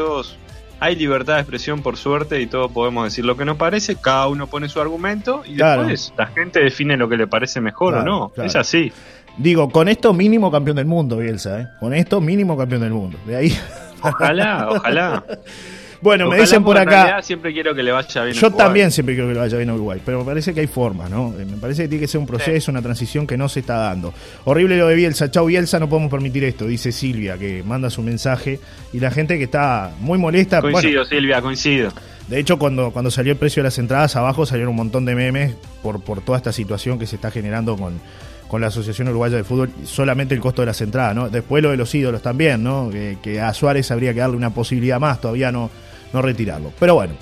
hay 0.80 0.96
libertad 0.96 1.34
de 1.34 1.40
expresión 1.40 1.80
por 1.82 1.96
suerte 1.96 2.40
y 2.40 2.46
todos 2.46 2.70
podemos 2.72 3.04
decir 3.04 3.24
lo 3.24 3.36
que 3.36 3.44
nos 3.44 3.56
parece, 3.56 3.96
cada 3.96 4.26
uno 4.28 4.46
pone 4.48 4.68
su 4.68 4.80
argumento 4.80 5.42
y 5.46 5.54
Claro. 5.56 5.82
después 5.86 6.12
la 6.18 6.26
gente 6.26 6.60
define 6.60 6.96
lo 6.96 7.08
que 7.08 7.16
le 7.16 7.26
parece 7.26 7.60
mejor 7.60 7.94
Claro, 7.94 8.16
o 8.16 8.20
no. 8.20 8.28
claro. 8.30 8.48
Es 8.48 8.56
así. 8.56 8.92
Digo, 9.38 9.70
con 9.70 9.88
esto 9.88 10.12
mínimo 10.12 10.50
campeón 10.50 10.76
del 10.76 10.86
mundo, 10.86 11.16
Bielsa, 11.18 11.60
¿eh? 11.60 11.66
Con 11.80 11.94
esto 11.94 12.20
mínimo 12.20 12.56
campeón 12.56 12.82
del 12.82 12.92
mundo. 12.92 13.16
De 13.26 13.36
ahí. 13.36 13.58
Ojalá, 14.02 14.68
ojalá. 14.70 15.24
bueno, 16.02 16.28
me 16.28 16.38
dicen 16.40 16.62
por 16.64 16.76
acá. 16.76 16.90
realidad 16.90 17.22
siempre 17.22 17.52
quiero 17.52 17.74
que 17.74 17.82
le 17.82 17.92
vaya 17.92 18.24
bien. 18.24 18.34
Yo 18.36 18.48
Uruguay. 18.48 18.64
también 18.66 18.90
siempre 18.90 19.14
quiero 19.14 19.28
que 19.28 19.34
le 19.34 19.40
vaya 19.40 19.56
bien 19.56 19.70
a 19.70 19.74
Uruguay, 19.74 20.00
pero 20.04 20.18
me 20.18 20.24
parece 20.24 20.52
que 20.52 20.60
hay 20.60 20.66
formas, 20.66 21.08
¿no? 21.10 21.32
Eh, 21.38 21.44
Me 21.44 21.56
parece 21.56 21.82
que 21.82 21.88
tiene 21.88 22.02
que 22.02 22.08
ser 22.08 22.20
un 22.20 22.26
proceso, 22.26 22.70
una 22.70 22.82
transición 22.82 23.26
que 23.26 23.36
no 23.38 23.48
se 23.48 23.60
está 23.60 23.76
dando. 23.76 24.12
Horrible 24.44 24.76
lo 24.76 24.88
de 24.88 24.96
Bielsa, 24.96 25.30
chau 25.30 25.46
Bielsa, 25.46 25.78
no 25.78 25.88
podemos 25.88 26.10
permitir 26.10 26.44
esto, 26.44 26.66
dice 26.66 26.92
Silvia, 26.92 27.38
que 27.38 27.62
manda 27.62 27.88
su 27.88 28.02
mensaje, 28.02 28.58
y 28.92 29.00
la 29.00 29.10
gente 29.10 29.38
que 29.38 29.44
está 29.44 29.92
muy 30.00 30.18
molesta. 30.18 30.60
bueno, 30.60 30.74
Coincido, 30.78 31.04
Silvia, 31.04 31.40
coincido. 31.40 31.92
de 32.28 32.38
hecho, 32.40 32.58
cuando, 32.58 32.90
cuando 32.90 33.10
salió 33.10 33.32
el 33.32 33.38
precio 33.38 33.62
de 33.62 33.68
las 33.68 33.78
entradas, 33.78 34.16
abajo 34.16 34.44
salieron 34.44 34.70
un 34.70 34.76
montón 34.76 35.04
de 35.04 35.14
memes 35.14 35.54
por, 35.82 36.02
por 36.02 36.20
toda 36.20 36.36
esta 36.38 36.52
situación 36.52 36.98
que 36.98 37.06
se 37.06 37.14
está 37.16 37.30
generando 37.30 37.76
con, 37.76 38.00
con 38.48 38.60
la 38.60 38.66
Asociación 38.66 39.08
Uruguaya 39.08 39.36
de 39.36 39.44
Fútbol, 39.44 39.70
solamente 39.84 40.34
el 40.34 40.40
costo 40.40 40.62
de 40.62 40.66
las 40.66 40.80
entradas, 40.80 41.14
¿no? 41.14 41.28
Después 41.30 41.62
lo 41.62 41.70
de 41.70 41.76
los 41.76 41.94
ídolos 41.94 42.20
también, 42.22 42.62
¿no? 42.62 42.90
Que, 42.90 43.18
que 43.22 43.40
a 43.40 43.54
Suárez 43.54 43.90
habría 43.92 44.12
que 44.12 44.20
darle 44.20 44.36
una 44.36 44.50
posibilidad 44.50 44.98
más, 45.00 45.20
todavía 45.20 45.50
no, 45.52 45.70
no 46.12 46.22
retirarlo. 46.22 46.72
Pero 46.78 46.94
bueno, 46.94 47.14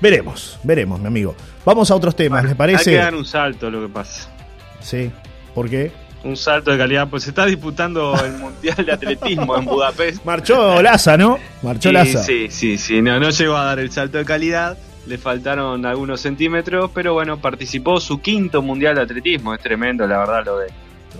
veremos, 0.00 0.58
veremos, 0.62 1.00
mi 1.00 1.06
amigo. 1.06 1.34
Vamos 1.64 1.90
a 1.90 1.94
otros 1.94 2.14
temas, 2.16 2.42
¿les 2.44 2.52
Hay 2.52 2.56
parece? 2.58 2.90
que 2.90 2.96
dar 2.96 3.14
un 3.14 3.24
salto, 3.24 3.70
lo 3.70 3.80
que 3.86 3.92
pasa. 3.92 4.30
Sí, 4.80 5.10
¿por 5.54 5.68
qué? 5.68 5.90
Un 6.24 6.36
salto 6.36 6.70
de 6.72 6.78
calidad, 6.78 7.08
pues 7.08 7.22
se 7.24 7.30
está 7.30 7.46
disputando 7.46 8.14
el 8.24 8.32
Mundial 8.38 8.84
de 8.84 8.92
Atletismo 8.92 9.56
en 9.56 9.64
Budapest. 9.64 10.24
Marchó 10.24 10.82
Laza, 10.82 11.16
¿no? 11.16 11.38
Marchó 11.62 11.88
Sí, 11.90 11.92
Laza. 11.92 12.22
Sí, 12.24 12.46
sí, 12.50 12.78
sí, 12.78 13.00
no, 13.02 13.18
no 13.20 13.30
llegó 13.30 13.56
a 13.56 13.64
dar 13.64 13.78
el 13.78 13.90
salto 13.92 14.18
de 14.18 14.24
calidad, 14.24 14.76
le 15.06 15.18
faltaron 15.18 15.86
algunos 15.86 16.20
centímetros, 16.20 16.90
pero 16.92 17.12
bueno, 17.14 17.38
participó 17.38 18.00
su 18.00 18.20
quinto 18.20 18.60
mundial 18.62 18.96
de 18.96 19.02
atletismo, 19.02 19.54
es 19.54 19.60
tremendo 19.60 20.06
la 20.06 20.18
verdad 20.18 20.44
lo 20.44 20.58
de. 20.58 20.66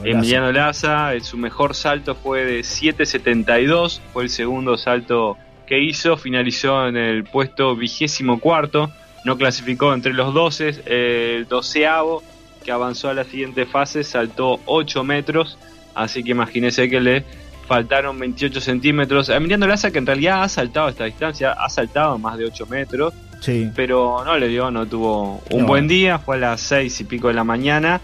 Emiliano 0.04 0.52
Laza, 0.52 1.14
eh, 1.14 1.20
su 1.20 1.38
mejor 1.38 1.74
salto 1.74 2.14
fue 2.16 2.44
de 2.44 2.60
7.72, 2.60 4.00
fue 4.12 4.24
el 4.24 4.30
segundo 4.30 4.76
salto 4.76 5.38
que 5.66 5.80
hizo, 5.80 6.16
finalizó 6.16 6.86
en 6.88 6.96
el 6.96 7.24
puesto 7.24 7.74
vigésimo 7.76 8.38
cuarto, 8.40 8.90
no 9.24 9.36
clasificó 9.36 9.92
entre 9.92 10.12
los 10.14 10.32
12, 10.32 10.82
eh, 10.86 11.34
el 11.38 11.48
doceavo 11.48 12.22
que 12.64 12.70
avanzó 12.72 13.08
a 13.10 13.14
la 13.14 13.24
siguiente 13.24 13.66
fase 13.66 14.04
saltó 14.04 14.60
8 14.66 15.04
metros, 15.04 15.58
así 15.94 16.22
que 16.24 16.30
imagínese 16.32 16.88
que 16.88 17.00
le 17.00 17.24
faltaron 17.66 18.18
28 18.18 18.60
centímetros. 18.60 19.28
Emiliano 19.28 19.66
Laza 19.66 19.90
que 19.90 19.98
en 19.98 20.06
realidad 20.06 20.42
ha 20.44 20.48
saltado 20.48 20.88
esta 20.88 21.04
distancia, 21.04 21.52
ha 21.52 21.68
saltado 21.68 22.18
más 22.18 22.38
de 22.38 22.44
8 22.46 22.66
metros, 22.66 23.12
Sí. 23.40 23.68
pero 23.74 24.22
no 24.24 24.36
le 24.38 24.48
dio, 24.48 24.70
no 24.70 24.86
tuvo 24.86 25.42
un 25.50 25.60
No. 25.62 25.66
buen 25.66 25.86
día, 25.88 26.18
fue 26.18 26.36
a 26.36 26.38
las 26.38 26.60
seis 26.60 26.98
y 27.00 27.04
pico 27.04 27.28
de 27.28 27.34
la 27.34 27.44
mañana 27.44 28.00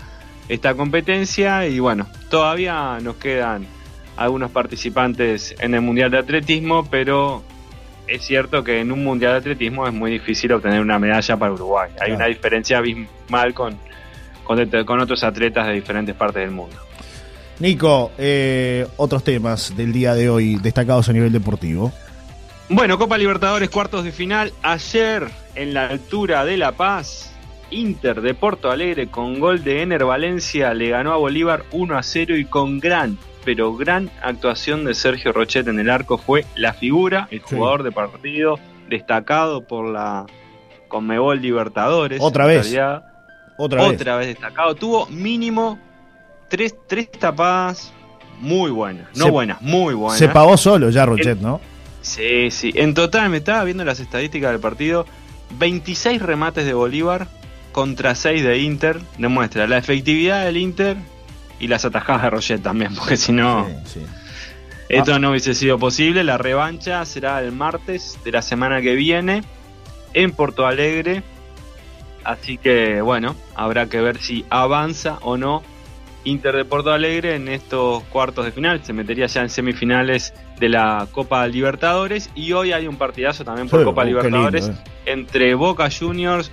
esta 0.49 0.75
competencia 0.75 1.67
y 1.67 1.79
bueno, 1.79 2.07
todavía 2.29 2.99
nos 3.01 3.17
quedan 3.17 3.67
algunos 4.17 4.51
participantes 4.51 5.55
en 5.61 5.75
el 5.75 5.81
Mundial 5.81 6.11
de 6.11 6.19
Atletismo, 6.19 6.87
pero 6.91 7.43
es 8.07 8.25
cierto 8.25 8.63
que 8.65 8.81
en 8.81 8.93
un 8.93 9.03
Mundial 9.05 9.33
de 9.33 9.39
Atletismo 9.39 9.87
es 9.87 9.93
muy 9.93 10.11
difícil 10.13 10.53
obtener 10.53 10.81
una 10.81 10.99
medalla 10.99 11.37
para 11.37 11.53
Uruguay. 11.53 11.91
Hay 11.93 11.97
Claro. 11.97 12.15
una 12.17 12.27
diferencia 12.27 12.79
abismal 12.79 13.55
con, 13.55 13.79
con, 14.45 14.85
con 14.85 15.01
otros 15.01 15.23
atletas 15.25 15.67
de 15.67 15.75
diferentes 15.75 16.15
partes 16.15 16.43
del 16.43 16.51
mundo. 16.51 16.77
Nico, 17.59 18.11
eh, 18.19 18.87
otros 18.97 19.23
temas 19.23 19.77
del 19.77 19.93
día 19.93 20.15
de 20.15 20.29
hoy 20.29 20.57
destacados 20.57 21.09
a 21.09 21.13
nivel 21.13 21.33
deportivo. 21.33 21.93
Bueno, 22.69 22.99
Copa 22.99 23.19
Libertadores, 23.19 23.71
cuartos 23.71 24.05
de 24.05 24.13
final. 24.13 24.53
Ayer, 24.63 25.29
en 25.55 25.75
la 25.75 25.87
altura 25.87 26.45
de 26.45 26.57
La 26.57 26.73
Paz, 26.73 27.31
Inter 27.71 28.21
de 28.21 28.35
Porto 28.35 28.71
Alegre 28.71 29.09
con 29.09 29.39
gol 29.39 29.63
de 29.63 29.83
Ener 29.83 30.05
Valencia 30.05 30.75
le 30.75 30.89
ganó 30.91 31.13
a 31.13 31.17
Bolívar 31.17 31.65
1 31.73 31.97
a 31.97 32.03
0 32.03 32.37
y 32.37 32.45
con 32.47 32.81
gran, 32.81 33.19
pero 33.45 33.75
gran 33.77 34.11
actuación 34.23 34.85
de 34.85 34.95
Sergio 34.95 35.33
Rochet 35.33 35.67
en 35.69 35.79
el 35.81 35.91
arco 35.91 36.19
fue 36.19 36.45
la 36.57 36.73
figura, 36.75 37.29
el 37.31 37.41
Sí. 37.41 37.57
jugador 37.57 37.83
de 37.83 37.93
partido 37.93 38.59
destacado 38.89 39.65
por 39.67 39.89
la 39.89 40.27
Conmebol 40.89 41.41
Libertadores. 41.41 42.21
Otra 42.21 42.47
vez. 42.47 42.63
realidad. 42.65 43.05
Otra, 43.59 43.83
vez. 43.89 44.01
Otra 44.01 44.17
vez 44.17 44.27
destacado. 44.29 44.75
Tuvo 44.75 45.07
mínimo 45.07 45.79
tres, 46.49 46.75
tres 46.87 47.11
tapadas 47.11 47.93
muy 48.41 48.71
buenas. 48.71 49.07
No 49.17 49.27
Se- 49.27 49.31
buenas, 49.31 49.61
muy 49.63 49.95
buenas. 49.95 50.19
Se 50.19 50.29
pagó 50.29 50.57
solo 50.57 50.91
ya 50.91 51.07
Rochet, 51.07 51.39
¿no? 51.41 51.61
Sí, 52.01 52.51
sí. 52.51 52.73
En 52.75 52.95
total, 52.95 53.31
me 53.31 53.37
estaba 53.39 53.63
viendo 53.65 53.85
las 53.85 54.01
estadísticas 54.01 54.51
del 54.51 54.61
partido. 54.61 55.07
26 55.59 56.21
remates 56.21 56.65
de 56.67 56.75
Bolívar 56.75 57.29
contra 57.71 58.15
6 58.15 58.43
de 58.43 58.59
Inter. 58.59 58.99
Demuestra 59.19 59.67
la 59.67 59.79
efectividad 59.79 60.45
del 60.45 60.57
Inter 60.57 60.97
y 61.63 61.69
las 61.69 61.85
atajadas 61.87 62.23
de 62.23 62.31
Roget 62.31 62.63
también, 62.63 62.95
porque 62.99 63.17
si 63.17 63.33
no, 63.33 63.67
Sí, 63.87 64.01
sí. 64.01 64.07
esto 64.91 65.19
no 65.19 65.31
hubiese 65.31 65.55
sido 65.55 65.79
posible. 65.79 66.23
La 66.25 66.37
revancha 66.37 67.03
será 67.07 67.41
el 67.41 67.53
martes 67.53 68.19
de 68.25 68.33
la 68.33 68.43
semana 68.43 68.83
que 68.83 68.95
viene 68.95 69.43
en 70.13 70.33
Porto 70.33 70.67
Alegre. 70.67 71.23
Así 72.25 72.59
que, 72.59 73.01
bueno, 73.01 73.35
habrá 73.55 73.87
que 73.87 74.01
ver 74.01 74.19
si 74.19 74.45
avanza 74.51 75.19
o 75.23 75.37
no 75.37 75.63
Inter 76.25 76.55
de 76.55 76.65
Porto 76.65 76.93
Alegre 76.93 77.35
en 77.35 77.49
estos 77.49 78.05
cuartos 78.05 78.45
de 78.45 78.53
final. 78.53 78.81
Se 78.85 78.93
metería 78.93 79.27
ya 79.27 79.41
en 79.43 79.49
semifinales 79.51 80.33
de 80.61 80.69
la 80.69 81.09
Copa 81.11 81.45
Libertadores. 81.49 82.31
Y 82.37 82.53
hoy 82.53 82.73
hay 82.73 82.87
un 82.87 82.97
partidazo 82.97 83.45
también 83.45 83.69
por 83.69 83.81
Sí, 83.81 83.85
Copa 83.85 84.05
lindo, 84.05 84.21
Libertadores 84.21 84.69
eh. 84.69 84.75
entre 85.07 85.55
Boca 85.55 85.89
Juniors 85.91 86.53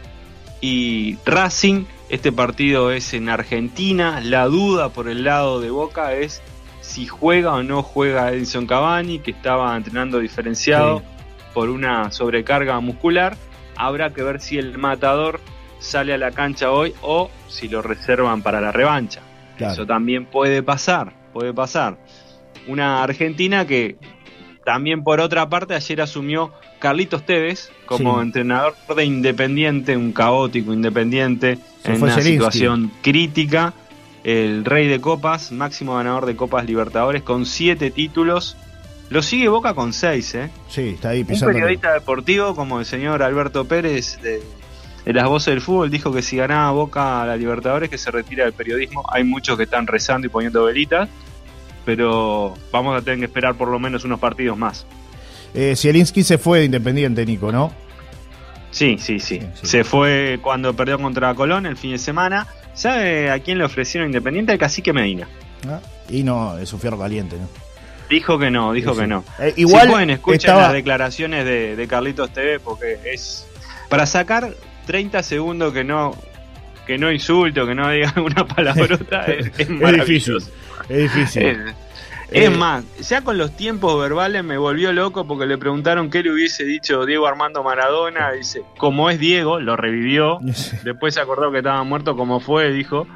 y 0.62 1.18
Racing. 1.25 1.86
Este 2.10 2.32
partido 2.32 2.92
es 2.92 3.13
en 3.13 3.30
Argentina. 3.30 4.20
La 4.20 4.46
duda 4.46 4.89
por 4.89 5.08
el 5.08 5.24
lado 5.24 5.62
de 5.62 5.70
Boca 5.70 6.13
es 6.16 6.42
si 6.82 7.06
juega 7.06 7.54
o 7.54 7.62
no 7.62 7.84
juega 7.84 8.32
Edison 8.32 8.66
Cavani, 8.66 9.20
que 9.20 9.30
estaba 9.30 9.78
entrenando 9.78 10.18
diferenciado 10.18 11.04
por 11.54 11.70
una 11.70 12.10
sobrecarga 12.10 12.80
muscular. 12.80 13.38
Habrá 13.75 14.12
que 14.12 14.24
ver 14.24 14.42
si 14.42 14.58
el 14.58 14.80
matador 14.80 15.39
sale 15.78 16.16
a 16.16 16.18
la 16.18 16.32
cancha 16.32 16.72
hoy 16.72 16.96
o 17.04 17.30
si 17.48 17.68
lo 17.68 17.84
reservan 17.84 18.42
para 18.42 18.60
la 18.60 18.72
revancha. 18.72 19.22
Eso 19.60 19.86
también 19.86 20.25
puede 20.25 20.63
pasar, 20.63 21.13
puede 21.32 21.54
pasar. 21.54 22.00
Una 22.68 23.04
Argentina 23.04 23.68
que 23.68 23.98
también 24.66 25.04
por 25.04 25.20
otra 25.20 25.48
parte 25.48 25.75
ayer 25.75 26.01
asumió 26.01 26.54
Carlitos 26.80 27.24
Tevez 27.24 27.72
como 27.86 28.20
entrenador 28.20 28.74
de 28.96 29.06
Independiente, 29.06 29.96
un 29.96 30.12
caótico 30.12 30.74
Independiente 30.74 31.60
en 31.84 32.02
una 32.02 32.22
situación 32.22 32.92
crítica. 33.02 33.74
El 34.24 34.66
rey 34.66 34.88
de 34.88 35.00
copas, 35.00 35.52
máximo 35.52 35.96
ganador 35.96 36.26
de 36.26 36.36
copas 36.36 36.66
Libertadores 36.66 37.24
con 37.24 37.46
siete 37.46 37.90
títulos. 37.90 38.58
Lo 39.10 39.24
sigue 39.24 39.48
Boca 39.48 39.74
con 39.74 39.94
seis, 39.94 40.36
¿eh? 40.36 40.50
Sí, 40.68 40.90
está 40.90 41.10
ahí 41.10 41.24
pisando. 41.24 41.48
Un 41.48 41.54
periodista 41.54 41.94
deportivo 41.94 42.54
como 42.54 42.80
el 42.80 42.86
señor 42.86 43.24
Alberto 43.24 43.66
Pérez 43.66 44.22
de, 44.22 44.44
de 45.06 45.14
las 45.14 45.28
voces 45.28 45.54
del 45.54 45.62
fútbol 45.62 45.90
dijo 45.90 46.12
que 46.12 46.22
si 46.22 46.38
ganaba 46.38 46.72
Boca 46.72 47.24
a 47.24 47.26
la 47.26 47.38
Libertadores 47.38 47.90
que 47.90 47.98
se 47.98 48.12
retira 48.12 48.44
del 48.44 48.54
periodismo. 48.54 49.04
Hay 49.12 49.24
muchos 49.24 49.58
que 49.58 49.64
están 49.64 49.88
rezando 49.88 50.28
y 50.28 50.30
poniendo 50.30 50.66
velitas, 50.66 51.10
pero 51.86 52.54
vamos 52.72 52.96
a 52.96 53.02
tener 53.02 53.20
que 53.20 53.26
esperar 53.26 53.56
por 53.56 53.70
lo 53.70 53.80
menos 53.80 54.04
unos 54.04 54.20
partidos 54.20 54.58
más. 54.58 54.86
Eh, 55.54 55.76
se 55.76 56.38
fue 56.38 56.60
de 56.60 56.66
Independiente, 56.66 57.26
Nico, 57.26 57.52
¿no? 57.52 57.74
Sí, 58.72 58.98
sí, 59.00 59.20
sí, 59.20 59.42
Se 59.64 59.84
fue 59.84 60.40
cuando 60.42 60.76
perdió 60.76 61.00
contra 61.00 61.34
Colón 61.34 61.66
el 61.66 61.78
fin 61.78 61.92
de 61.92 61.98
semana. 61.98 62.48
¿Sabe 62.74 63.32
a 63.32 63.40
quién 63.40 63.58
le 63.58 63.64
ofrecieron 63.64 64.08
Independiente? 64.10 64.52
Al 64.52 64.58
cacique 64.58 64.94
Medina. 64.94 65.28
Ah, 65.68 65.80
y 66.10 66.24
no, 66.24 66.58
es 66.58 66.72
un 66.72 66.80
fierro 66.80 66.98
caliente, 66.98 67.38
¿no? 67.38 67.48
Dijo 68.10 68.40
que 68.40 68.50
no, 68.50 68.74
dijo 68.74 68.96
que 68.96 69.06
no. 69.06 69.24
Eh, 69.40 69.54
igual 69.58 69.84
si 69.84 69.92
pueden 69.92 70.10
escuchar 70.10 70.58
las 70.58 70.74
declaraciones 70.74 71.46
de, 71.46 71.76
de 71.76 71.88
Carlitos 71.88 72.32
TV 72.34 72.60
porque 72.60 73.00
es 73.06 73.46
para 73.88 74.06
sacar 74.06 74.54
30 74.88 75.22
segundos 75.22 75.74
que 75.74 75.84
no 75.84 76.16
que 76.88 76.98
no 76.98 77.12
insulto, 77.12 77.68
que 77.68 77.76
no 77.76 77.88
diga 77.92 78.12
una 78.24 78.48
palabrota, 78.48 79.26
es, 79.26 79.52
es, 79.60 79.68
difícil. 79.68 80.38
Es 80.90 81.14
difícil. 81.14 81.58
Es, 82.32 82.48
eh, 82.48 82.50
más, 82.50 82.86
ya 83.00 83.24
con 83.24 83.38
los 83.38 83.56
tiempos 83.56 84.00
verbales 84.00 84.44
me 84.44 84.58
volvió 84.58 84.94
loco 84.94 85.26
porque 85.26 85.48
le 85.48 85.58
preguntaron 85.58 86.10
qué 86.12 86.22
le 86.22 86.32
hubiese 86.32 86.64
dicho 86.64 87.06
Diego 87.06 87.28
Armando 87.28 87.64
Maradona. 87.64 88.32
Dice, 88.32 88.64
como 88.78 89.10
es 89.10 89.20
Diego, 89.20 89.60
lo 89.60 89.76
revivió. 89.76 90.40
Después 90.84 91.16
se 91.16 91.22
acordó 91.22 91.52
que 91.52 91.58
estaba 91.60 91.84
muerto, 91.84 92.16
como 92.16 92.40
fue, 92.40 92.72
dijo. 92.72 93.08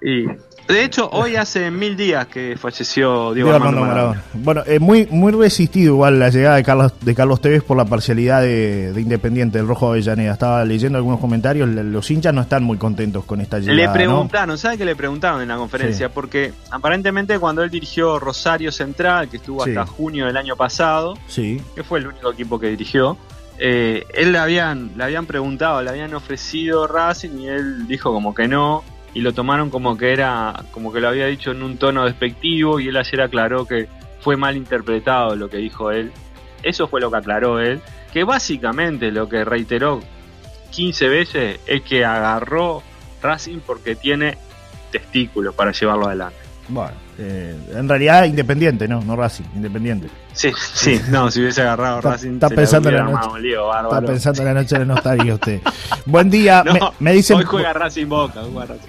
Y 0.00 0.26
de 0.68 0.84
hecho, 0.84 1.08
hoy 1.10 1.36
hace 1.36 1.70
mil 1.70 1.96
días 1.96 2.26
que 2.26 2.56
falleció 2.56 3.34
Diego, 3.34 3.52
Armando, 3.52 3.80
Maradona. 3.80 4.22
Bueno, 4.34 4.62
es 4.66 4.80
muy, 4.80 5.06
muy 5.10 5.32
resistido 5.32 5.94
igual 5.94 6.18
la 6.18 6.30
llegada 6.30 6.56
de 6.56 6.62
Carlos, 6.62 6.92
de 7.00 7.14
Carlos 7.14 7.40
Tevez 7.40 7.62
por 7.62 7.76
la 7.76 7.84
parcialidad 7.84 8.42
de, 8.42 8.92
Independiente, 8.96 9.58
del 9.58 9.66
Rojo 9.66 9.88
Avellaneda. 9.88 10.32
Estaba 10.32 10.64
leyendo 10.64 10.98
algunos 10.98 11.20
comentarios, 11.20 11.68
los 11.68 12.10
hinchas 12.10 12.32
no 12.32 12.42
están 12.42 12.62
muy 12.62 12.78
contentos 12.78 13.24
con 13.24 13.40
esta 13.40 13.58
llegada. 13.58 13.76
Le 13.76 13.88
preguntaron, 13.88 14.56
¿sabe 14.56 14.78
qué 14.78 14.84
le 14.84 14.96
preguntaron 14.96 15.42
en 15.42 15.48
la 15.48 15.56
conferencia? 15.56 16.08
Porque 16.08 16.52
aparentemente 16.70 17.38
cuando 17.38 17.62
él 17.62 17.70
dirigió 17.70 18.18
Rosario 18.18 18.72
Central, 18.72 19.28
que 19.28 19.38
estuvo 19.38 19.64
hasta 19.64 19.84
junio 19.84 20.26
del 20.26 20.36
año 20.36 20.56
pasado, 20.56 21.18
sí. 21.26 21.60
que 21.74 21.82
fue 21.82 21.98
el 21.98 22.06
único 22.06 22.32
equipo 22.32 22.58
que 22.58 22.68
dirigió, 22.68 23.18
eh, 23.58 24.04
él 24.14 24.32
le 24.32 24.38
habían, 24.38 24.92
le 24.96 25.04
habían 25.04 25.26
preguntado, 25.26 25.82
le 25.82 25.90
habían 25.90 26.14
ofrecido 26.14 26.86
Racing 26.86 27.38
y 27.38 27.48
él 27.48 27.86
dijo 27.86 28.12
como 28.12 28.34
que 28.34 28.48
no 28.48 28.82
y 29.14 29.20
lo 29.20 29.32
tomaron 29.32 29.70
como 29.70 29.96
que 29.96 30.12
era, 30.12 30.64
como 30.70 30.92
que 30.92 31.00
lo 31.00 31.08
había 31.08 31.26
dicho 31.26 31.50
en 31.50 31.62
un 31.62 31.76
tono 31.76 32.04
despectivo 32.04 32.80
y 32.80 32.88
él 32.88 32.96
ayer 32.96 33.20
aclaró 33.20 33.66
que 33.66 33.88
fue 34.20 34.36
mal 34.36 34.56
interpretado 34.56 35.36
lo 35.36 35.50
que 35.50 35.58
dijo 35.58 35.90
él. 35.90 36.12
Eso 36.62 36.86
fue 36.88 37.00
lo 37.00 37.10
que 37.10 37.18
aclaró 37.18 37.60
él, 37.60 37.80
que 38.12 38.24
básicamente 38.24 39.10
lo 39.10 39.28
que 39.28 39.44
reiteró 39.44 40.00
15 40.70 41.08
veces 41.08 41.60
es 41.66 41.82
que 41.82 42.04
agarró 42.04 42.82
Racing 43.20 43.60
porque 43.66 43.94
tiene 43.94 44.38
testículos 44.90 45.54
para 45.54 45.72
llevarlo 45.72 46.06
adelante. 46.06 46.38
Bueno, 46.68 46.92
eh, 47.24 47.54
en 47.76 47.88
realidad 47.88 48.24
independiente, 48.24 48.88
¿no? 48.88 49.00
No 49.02 49.14
Racing, 49.14 49.44
independiente. 49.54 50.08
Sí, 50.32 50.50
sí, 50.56 51.00
no, 51.10 51.30
si 51.30 51.40
hubiese 51.40 51.62
agarrado 51.62 52.00
Racing. 52.00 52.34
Está, 52.34 52.48
pensando, 52.48 52.88
en 52.88 52.96
la 52.96 53.04
noche, 53.04 53.52
está 53.84 54.00
pensando 54.00 54.42
en 54.42 54.48
la 54.48 54.54
noche 54.54 54.78
de 54.78 54.86
nostalgia 54.86 55.34
usted. 55.34 55.60
Buen 56.06 56.30
día, 56.30 56.64
me, 56.98 57.12
dicen. 57.12 57.36
Hoy 57.36 57.44
juega 57.44 57.72
Racing 57.72 58.06
Boca, 58.06 58.40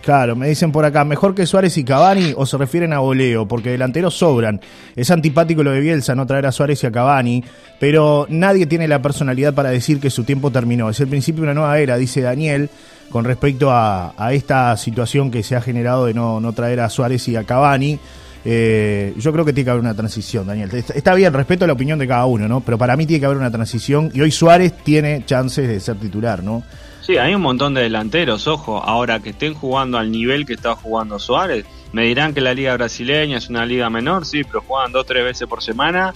Claro, 0.02 0.36
me 0.36 0.48
dicen 0.48 0.72
por 0.72 0.84
acá, 0.84 1.04
mejor 1.06 1.36
que 1.36 1.46
Suárez 1.46 1.78
y 1.78 1.84
Cavani 1.84 2.34
o 2.36 2.46
se 2.46 2.58
refieren 2.58 2.92
a 2.94 3.00
Boleo, 3.00 3.48
porque 3.48 3.70
delanteros 3.70 4.16
sobran. 4.16 4.60
Es 4.96 5.12
antipático 5.12 5.62
lo 5.62 5.72
de 5.72 5.82
Bielsa, 5.82 6.16
no 6.16 6.25
traer 6.25 6.48
a 6.48 6.52
Suárez 6.52 6.84
y 6.84 6.88
a 6.88 6.92
Cavani, 6.92 7.44
pero 7.80 8.25
nadie 8.30 8.66
tiene 8.66 8.88
la 8.88 9.02
personalidad 9.02 9.54
para 9.54 9.70
decir 9.70 10.00
que 10.00 10.10
su 10.10 10.24
tiempo 10.24 10.50
terminó. 10.50 10.90
Es 10.90 11.00
el 11.00 11.08
principio 11.08 11.42
de 11.42 11.52
una 11.52 11.54
nueva 11.54 11.78
era, 11.78 11.98
dice 11.98 12.22
Daniel 12.22 12.70
con 13.13 13.25
respecto 13.25 13.70
a, 13.70 14.12
esta 14.32 14.75
situación 14.75 15.30
que 15.30 15.44
se 15.44 15.56
ha 15.56 15.62
generado 15.62 16.06
de 16.08 16.16
no, 16.16 16.40
no 16.40 16.52
traer 16.54 16.80
a 16.80 16.90
Suárez 16.90 17.28
y 17.28 17.36
a 17.36 17.44
Cavani. 17.44 18.00
Eh, 18.46 19.14
yo 19.18 19.32
creo 19.32 19.46
que 19.46 19.54
tiene 19.54 19.66
que 19.66 19.72
haber 19.72 19.82
una 19.82 19.96
transición, 19.96 20.46
Daniel. 20.46 20.70
Está 20.74 21.14
bien, 21.14 21.34
respeto 21.34 21.66
la 21.66 21.74
opinión 21.74 21.98
de 21.98 22.08
cada 22.08 22.26
uno, 22.26 22.48
¿no? 22.48 22.62
Pero 22.62 22.78
para 22.78 22.96
mí 22.98 23.06
tiene 23.06 23.22
que 23.22 23.26
haber 23.26 23.38
una 23.38 23.52
transición 23.52 24.12
y 24.14 24.22
hoy 24.22 24.32
Suárez 24.32 24.74
tiene 24.84 25.24
chances 25.26 25.68
de 25.68 25.80
ser 25.80 25.96
titular, 25.96 26.44
¿no? 26.44 26.64
Sí, 27.02 27.18
hay 27.18 27.36
un 27.36 27.42
montón 27.42 27.74
de 27.74 27.82
delanteros, 27.82 28.48
ojo, 28.48 28.82
ahora 28.82 29.20
que 29.20 29.32
estén 29.32 29.54
jugando 29.54 29.98
al 29.98 30.10
nivel 30.10 30.46
que 30.46 30.54
está 30.54 30.76
jugando 30.76 31.20
Suárez, 31.20 31.66
me 31.92 32.04
dirán 32.04 32.34
que 32.34 32.40
la 32.40 32.54
liga 32.54 32.74
brasileña 32.76 33.38
es 33.38 33.50
una 33.50 33.66
liga 33.66 33.90
menor, 33.90 34.26
sí, 34.26 34.44
pero 34.44 34.62
juegan 34.62 34.94
dos 34.94 35.02
o 35.02 35.06
tres 35.06 35.24
veces 35.24 35.48
por 35.48 35.62
semana 35.62 36.14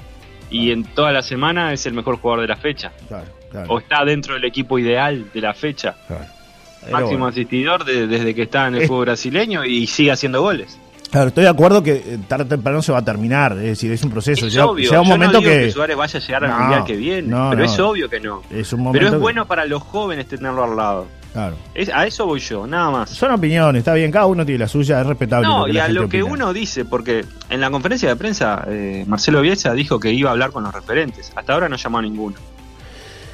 y 0.49 0.71
en 0.71 0.85
toda 0.85 1.11
la 1.11 1.21
semana 1.21 1.73
es 1.73 1.85
el 1.85 1.93
mejor 1.93 2.17
jugador 2.19 2.41
de 2.41 2.47
la 2.47 2.55
fecha. 2.55 2.93
Claro, 3.07 3.27
claro. 3.51 3.67
O 3.69 3.79
está 3.79 4.05
dentro 4.05 4.35
del 4.35 4.45
equipo 4.45 4.79
ideal 4.79 5.29
de 5.33 5.41
la 5.41 5.53
fecha. 5.53 5.95
Claro. 6.07 6.25
Máximo 6.89 7.27
asistidor 7.27 7.83
desde 7.83 8.33
que 8.33 8.43
está 8.43 8.67
en 8.67 8.75
el 8.75 8.87
fútbol 8.87 9.05
brasileño 9.07 9.65
y 9.65 9.87
sigue 9.87 10.11
haciendo 10.11 10.41
goles. 10.41 10.77
Claro, 11.11 11.29
estoy 11.29 11.43
de 11.43 11.49
acuerdo 11.49 11.81
que 11.81 11.93
eh, 11.95 12.19
tarde 12.27 12.43
o 12.43 12.47
temprano 12.47 12.81
se 12.81 12.91
va 12.91 12.99
a 12.99 13.05
terminar, 13.05 13.53
es 13.53 13.63
decir, 13.63 13.91
es 13.91 14.03
un 14.03 14.11
proceso. 14.11 14.47
Es 14.47 14.57
obvio. 14.57 15.01
un 15.01 15.07
momento 15.07 15.39
que... 15.39 15.71
Suárez 15.71 15.95
vaya 15.95 16.19
a 16.19 16.21
llegar 16.21 16.45
al 16.45 16.59
mundial 16.59 16.83
que 16.83 16.95
viene, 16.95 17.35
pero 17.49 17.63
es 17.63 17.79
obvio 17.79 18.09
que 18.09 18.19
no. 18.19 18.41
pero 18.91 19.07
es 19.07 19.19
bueno 19.19 19.45
para 19.47 19.65
los 19.65 19.83
jóvenes 19.83 20.27
tenerlo 20.27 20.63
al 20.63 20.75
lado. 20.75 21.07
Claro. 21.33 21.55
a 21.93 22.07
eso 22.07 22.25
voy 22.25 22.39
yo, 22.39 22.65
nada 22.65 22.89
más. 22.89 23.09
Son 23.11 23.31
opiniones, 23.31 23.81
está 23.81 23.93
bien, 23.93 24.11
cada 24.11 24.25
uno 24.25 24.43
tiene 24.43 24.59
la 24.59 24.67
suya, 24.67 24.99
es 24.99 25.05
respetable. 25.05 25.47
No, 25.47 25.67
y 25.67 25.77
a 25.77 25.87
lo 25.87 26.09
que 26.09 26.23
uno 26.23 26.51
dice, 26.51 26.83
porque 26.83 27.25
en 27.49 27.61
la 27.61 27.69
conferencia 27.69 28.09
de 28.09 28.15
prensa 28.15 28.63
eh, 28.67 29.05
Marcelo 29.07 29.41
Bielsa 29.41 29.73
dijo 29.73 29.99
que 29.99 30.11
iba 30.11 30.29
a 30.29 30.33
hablar 30.33 30.51
con 30.51 30.63
los 30.63 30.73
referentes. 30.73 31.31
Hasta 31.35 31.53
ahora 31.53 31.69
no 31.69 31.75
llamó 31.75 31.99
a 31.99 32.01
ninguno. 32.01 32.35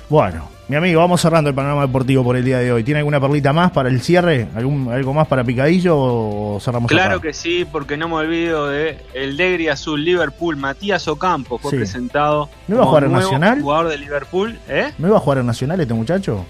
Bueno, 0.09 0.49
mi 0.69 0.77
amigo, 0.77 1.01
vamos 1.01 1.19
cerrando 1.19 1.49
el 1.49 1.55
panorama 1.55 1.81
deportivo 1.81 2.23
por 2.23 2.37
el 2.37 2.45
día 2.45 2.59
de 2.59 2.71
hoy. 2.71 2.83
¿Tiene 2.85 2.99
alguna 2.99 3.19
perlita 3.19 3.51
más 3.51 3.71
para 3.71 3.89
el 3.89 4.01
cierre? 4.01 4.47
¿Algún, 4.55 4.91
¿Algo 4.91 5.13
más 5.13 5.27
para 5.27 5.43
Picadillo 5.43 5.97
o 5.97 6.59
cerramos 6.61 6.89
Claro 6.89 7.19
que 7.19 7.33
sí, 7.33 7.65
porque 7.69 7.97
no 7.97 8.07
me 8.07 8.15
olvido 8.15 8.69
de 8.69 8.97
el 9.13 9.35
Degri 9.35 9.67
Azul 9.67 10.03
Liverpool. 10.03 10.55
Matías 10.55 11.07
Ocampo 11.09 11.57
fue 11.57 11.71
presentado 11.71 12.49
¿No 12.67 12.75
iba 12.75 12.83
a 12.83 12.87
jugar 12.87 13.03
en 13.03 13.11
Nacional? 13.11 13.61
jugador 13.61 13.89
de 13.89 13.97
Liverpool. 13.97 14.57
¿eh? 14.69 14.91
¿No 14.97 15.09
iba 15.09 15.17
a 15.17 15.19
jugar 15.19 15.39
en 15.39 15.47
Nacional 15.47 15.81
este 15.81 15.93
muchacho? 15.93 16.45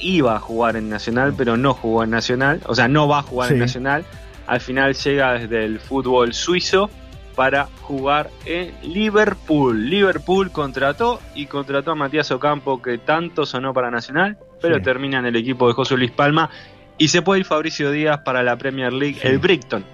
Iba 0.00 0.36
a 0.36 0.40
jugar 0.40 0.76
en 0.76 0.88
Nacional, 0.88 1.34
pero 1.36 1.56
no 1.58 1.74
jugó 1.74 2.02
en 2.02 2.10
Nacional. 2.10 2.60
O 2.66 2.74
sea, 2.74 2.88
no 2.88 3.08
va 3.08 3.18
a 3.18 3.22
jugar 3.22 3.52
en 3.52 3.58
Nacional. 3.58 4.04
Al 4.46 4.60
final 4.60 4.94
llega 4.94 5.34
desde 5.34 5.64
el 5.64 5.78
fútbol 5.80 6.32
suizo 6.32 6.90
para 7.34 7.68
jugar 7.82 8.30
en 8.44 8.72
Liverpool. 8.82 9.88
Liverpool 9.88 10.50
contrató 10.50 11.20
y 11.34 11.46
contrató 11.46 11.92
a 11.92 11.94
Matías 11.94 12.30
Ocampo, 12.30 12.80
que 12.80 12.98
tanto 12.98 13.46
sonó 13.46 13.72
para 13.74 13.90
Nacional, 13.90 14.38
pero 14.60 14.80
termina 14.80 15.18
en 15.18 15.26
el 15.26 15.36
equipo 15.36 15.68
de 15.68 15.74
José 15.74 15.96
Luis 15.96 16.10
Palma. 16.10 16.50
Y 16.96 17.08
se 17.08 17.22
puede 17.22 17.40
ir 17.40 17.46
Fabricio 17.46 17.90
Díaz 17.90 18.20
para 18.24 18.42
la 18.42 18.56
Premier 18.56 18.92
League. 18.92 19.18
El 19.22 19.38
Brighton 19.38 19.84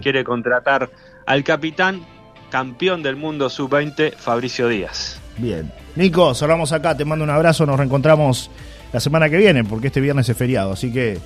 quiere 0.00 0.22
contratar 0.24 0.90
al 1.26 1.42
capitán, 1.42 2.02
campeón 2.50 3.02
del 3.02 3.16
mundo 3.16 3.50
sub-20, 3.50 4.14
Fabricio 4.14 4.68
Díaz. 4.68 5.20
Bien. 5.36 5.72
Nico, 5.96 6.34
cerramos 6.34 6.72
acá, 6.72 6.96
te 6.96 7.04
mando 7.04 7.24
un 7.24 7.30
abrazo, 7.30 7.66
nos 7.66 7.76
reencontramos 7.76 8.50
la 8.92 9.00
semana 9.00 9.28
que 9.28 9.36
viene, 9.36 9.64
porque 9.64 9.88
este 9.88 10.00
viernes 10.00 10.28
es 10.28 10.36
feriado, 10.36 10.72
así 10.72 10.92
que 10.92 11.18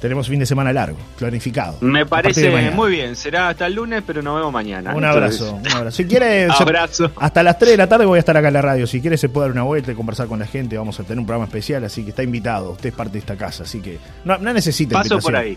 tenemos 0.00 0.28
fin 0.28 0.38
de 0.38 0.46
semana 0.46 0.72
largo, 0.72 0.98
clarificado. 1.16 1.78
Me 1.80 2.06
parece 2.06 2.50
muy 2.72 2.90
bien. 2.90 3.16
Será 3.16 3.48
hasta 3.48 3.66
el 3.66 3.74
lunes, 3.74 4.02
pero 4.06 4.22
nos 4.22 4.36
vemos 4.36 4.52
mañana. 4.52 4.94
Un 4.94 5.04
abrazo, 5.04 5.54
un 5.54 5.68
abrazo. 5.68 5.96
Si 5.96 6.04
quiere, 6.06 6.46
hasta 7.16 7.42
las 7.42 7.58
3 7.58 7.70
de 7.72 7.76
la 7.76 7.88
tarde 7.88 8.04
voy 8.04 8.16
a 8.16 8.20
estar 8.20 8.36
acá 8.36 8.48
en 8.48 8.54
la 8.54 8.62
radio. 8.62 8.86
Si 8.86 9.00
quiere, 9.00 9.16
se 9.16 9.28
puede 9.28 9.48
dar 9.48 9.52
una 9.52 9.62
vuelta 9.62 9.92
y 9.92 9.94
conversar 9.94 10.26
con 10.26 10.38
la 10.38 10.46
gente. 10.46 10.76
Vamos 10.76 10.98
a 11.00 11.02
tener 11.02 11.18
un 11.18 11.26
programa 11.26 11.46
especial, 11.46 11.84
así 11.84 12.02
que 12.02 12.10
está 12.10 12.22
invitado. 12.22 12.72
Usted 12.72 12.90
es 12.90 12.94
parte 12.94 13.14
de 13.14 13.18
esta 13.20 13.36
casa, 13.36 13.64
así 13.64 13.80
que 13.80 13.98
no, 14.24 14.38
no 14.38 14.52
necesita. 14.52 14.96
Paso 14.96 15.18
por 15.18 15.36
ahí. 15.36 15.56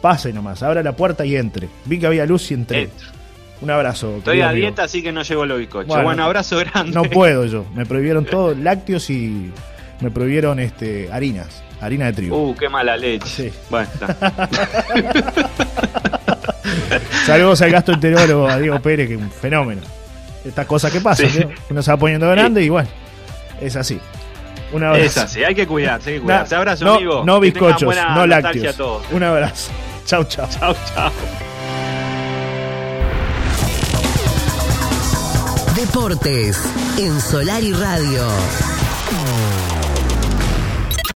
Pase 0.00 0.32
nomás, 0.32 0.62
abra 0.62 0.82
la 0.82 0.92
puerta 0.92 1.24
y 1.24 1.36
entre. 1.36 1.68
Vi 1.84 1.98
que 1.98 2.06
había 2.06 2.24
luz 2.24 2.50
y 2.50 2.54
entré. 2.54 2.90
Un 3.60 3.70
abrazo. 3.70 4.18
Estoy 4.18 4.40
a 4.40 4.52
dieta, 4.52 4.84
así 4.84 5.02
que 5.02 5.10
no 5.10 5.22
llevo 5.22 5.44
los 5.44 5.58
bizcochos. 5.58 6.02
Bueno, 6.02 6.24
abrazo 6.24 6.58
grande. 6.58 6.92
No 6.92 7.02
puedo 7.02 7.44
yo. 7.46 7.66
Me 7.74 7.84
prohibieron 7.84 8.24
todo, 8.24 8.54
lácteos 8.54 9.10
y 9.10 9.50
me 10.00 10.10
prohibieron 10.10 10.60
este 10.60 11.10
harinas, 11.10 11.62
harina 11.80 12.06
de 12.06 12.12
trigo. 12.12 12.36
Uh, 12.50 12.54
qué 12.56 12.68
mala 12.68 12.96
leche. 12.96 13.26
Sí. 13.28 13.52
Bueno, 13.70 13.88
está. 13.92 14.48
Saludos 17.26 17.60
al 17.62 17.70
gastroenterólogo, 17.70 18.48
a 18.48 18.58
Diego 18.58 18.80
Pérez, 18.80 19.08
que 19.08 19.14
es 19.14 19.20
un 19.20 19.30
fenómeno. 19.30 19.82
Estas 20.44 20.66
cosas 20.66 20.92
que 20.92 21.00
pasan, 21.00 21.28
Sí. 21.28 21.40
¿no? 21.40 21.50
uno 21.70 21.82
se 21.82 21.90
va 21.90 21.96
poniendo 21.96 22.28
grande 22.30 22.62
y 22.62 22.68
bueno, 22.68 22.88
es 23.60 23.76
así. 23.76 24.00
Un 24.72 24.82
abrazo. 24.84 25.04
es 25.04 25.16
así, 25.18 25.44
hay 25.44 25.54
que 25.54 25.66
cuidarse, 25.66 26.10
hay 26.10 26.16
que 26.16 26.22
cuidarse. 26.22 26.54
Na- 26.54 26.58
Abrazo, 26.60 26.84
no, 26.84 26.94
amigo. 26.94 27.22
No 27.24 27.40
bizcochos, 27.40 27.94
no 28.14 28.26
lácteos. 28.26 28.74
a 28.74 28.76
todos. 28.76 29.02
Un 29.10 29.22
abrazo. 29.22 29.70
Chau, 30.06 30.24
chau. 30.24 30.46
Chao, 30.48 30.74
chao. 30.94 31.12
Deportes 35.76 36.58
en 36.98 37.20
Solar 37.20 37.62
y 37.62 37.72
Radio. 37.72 38.26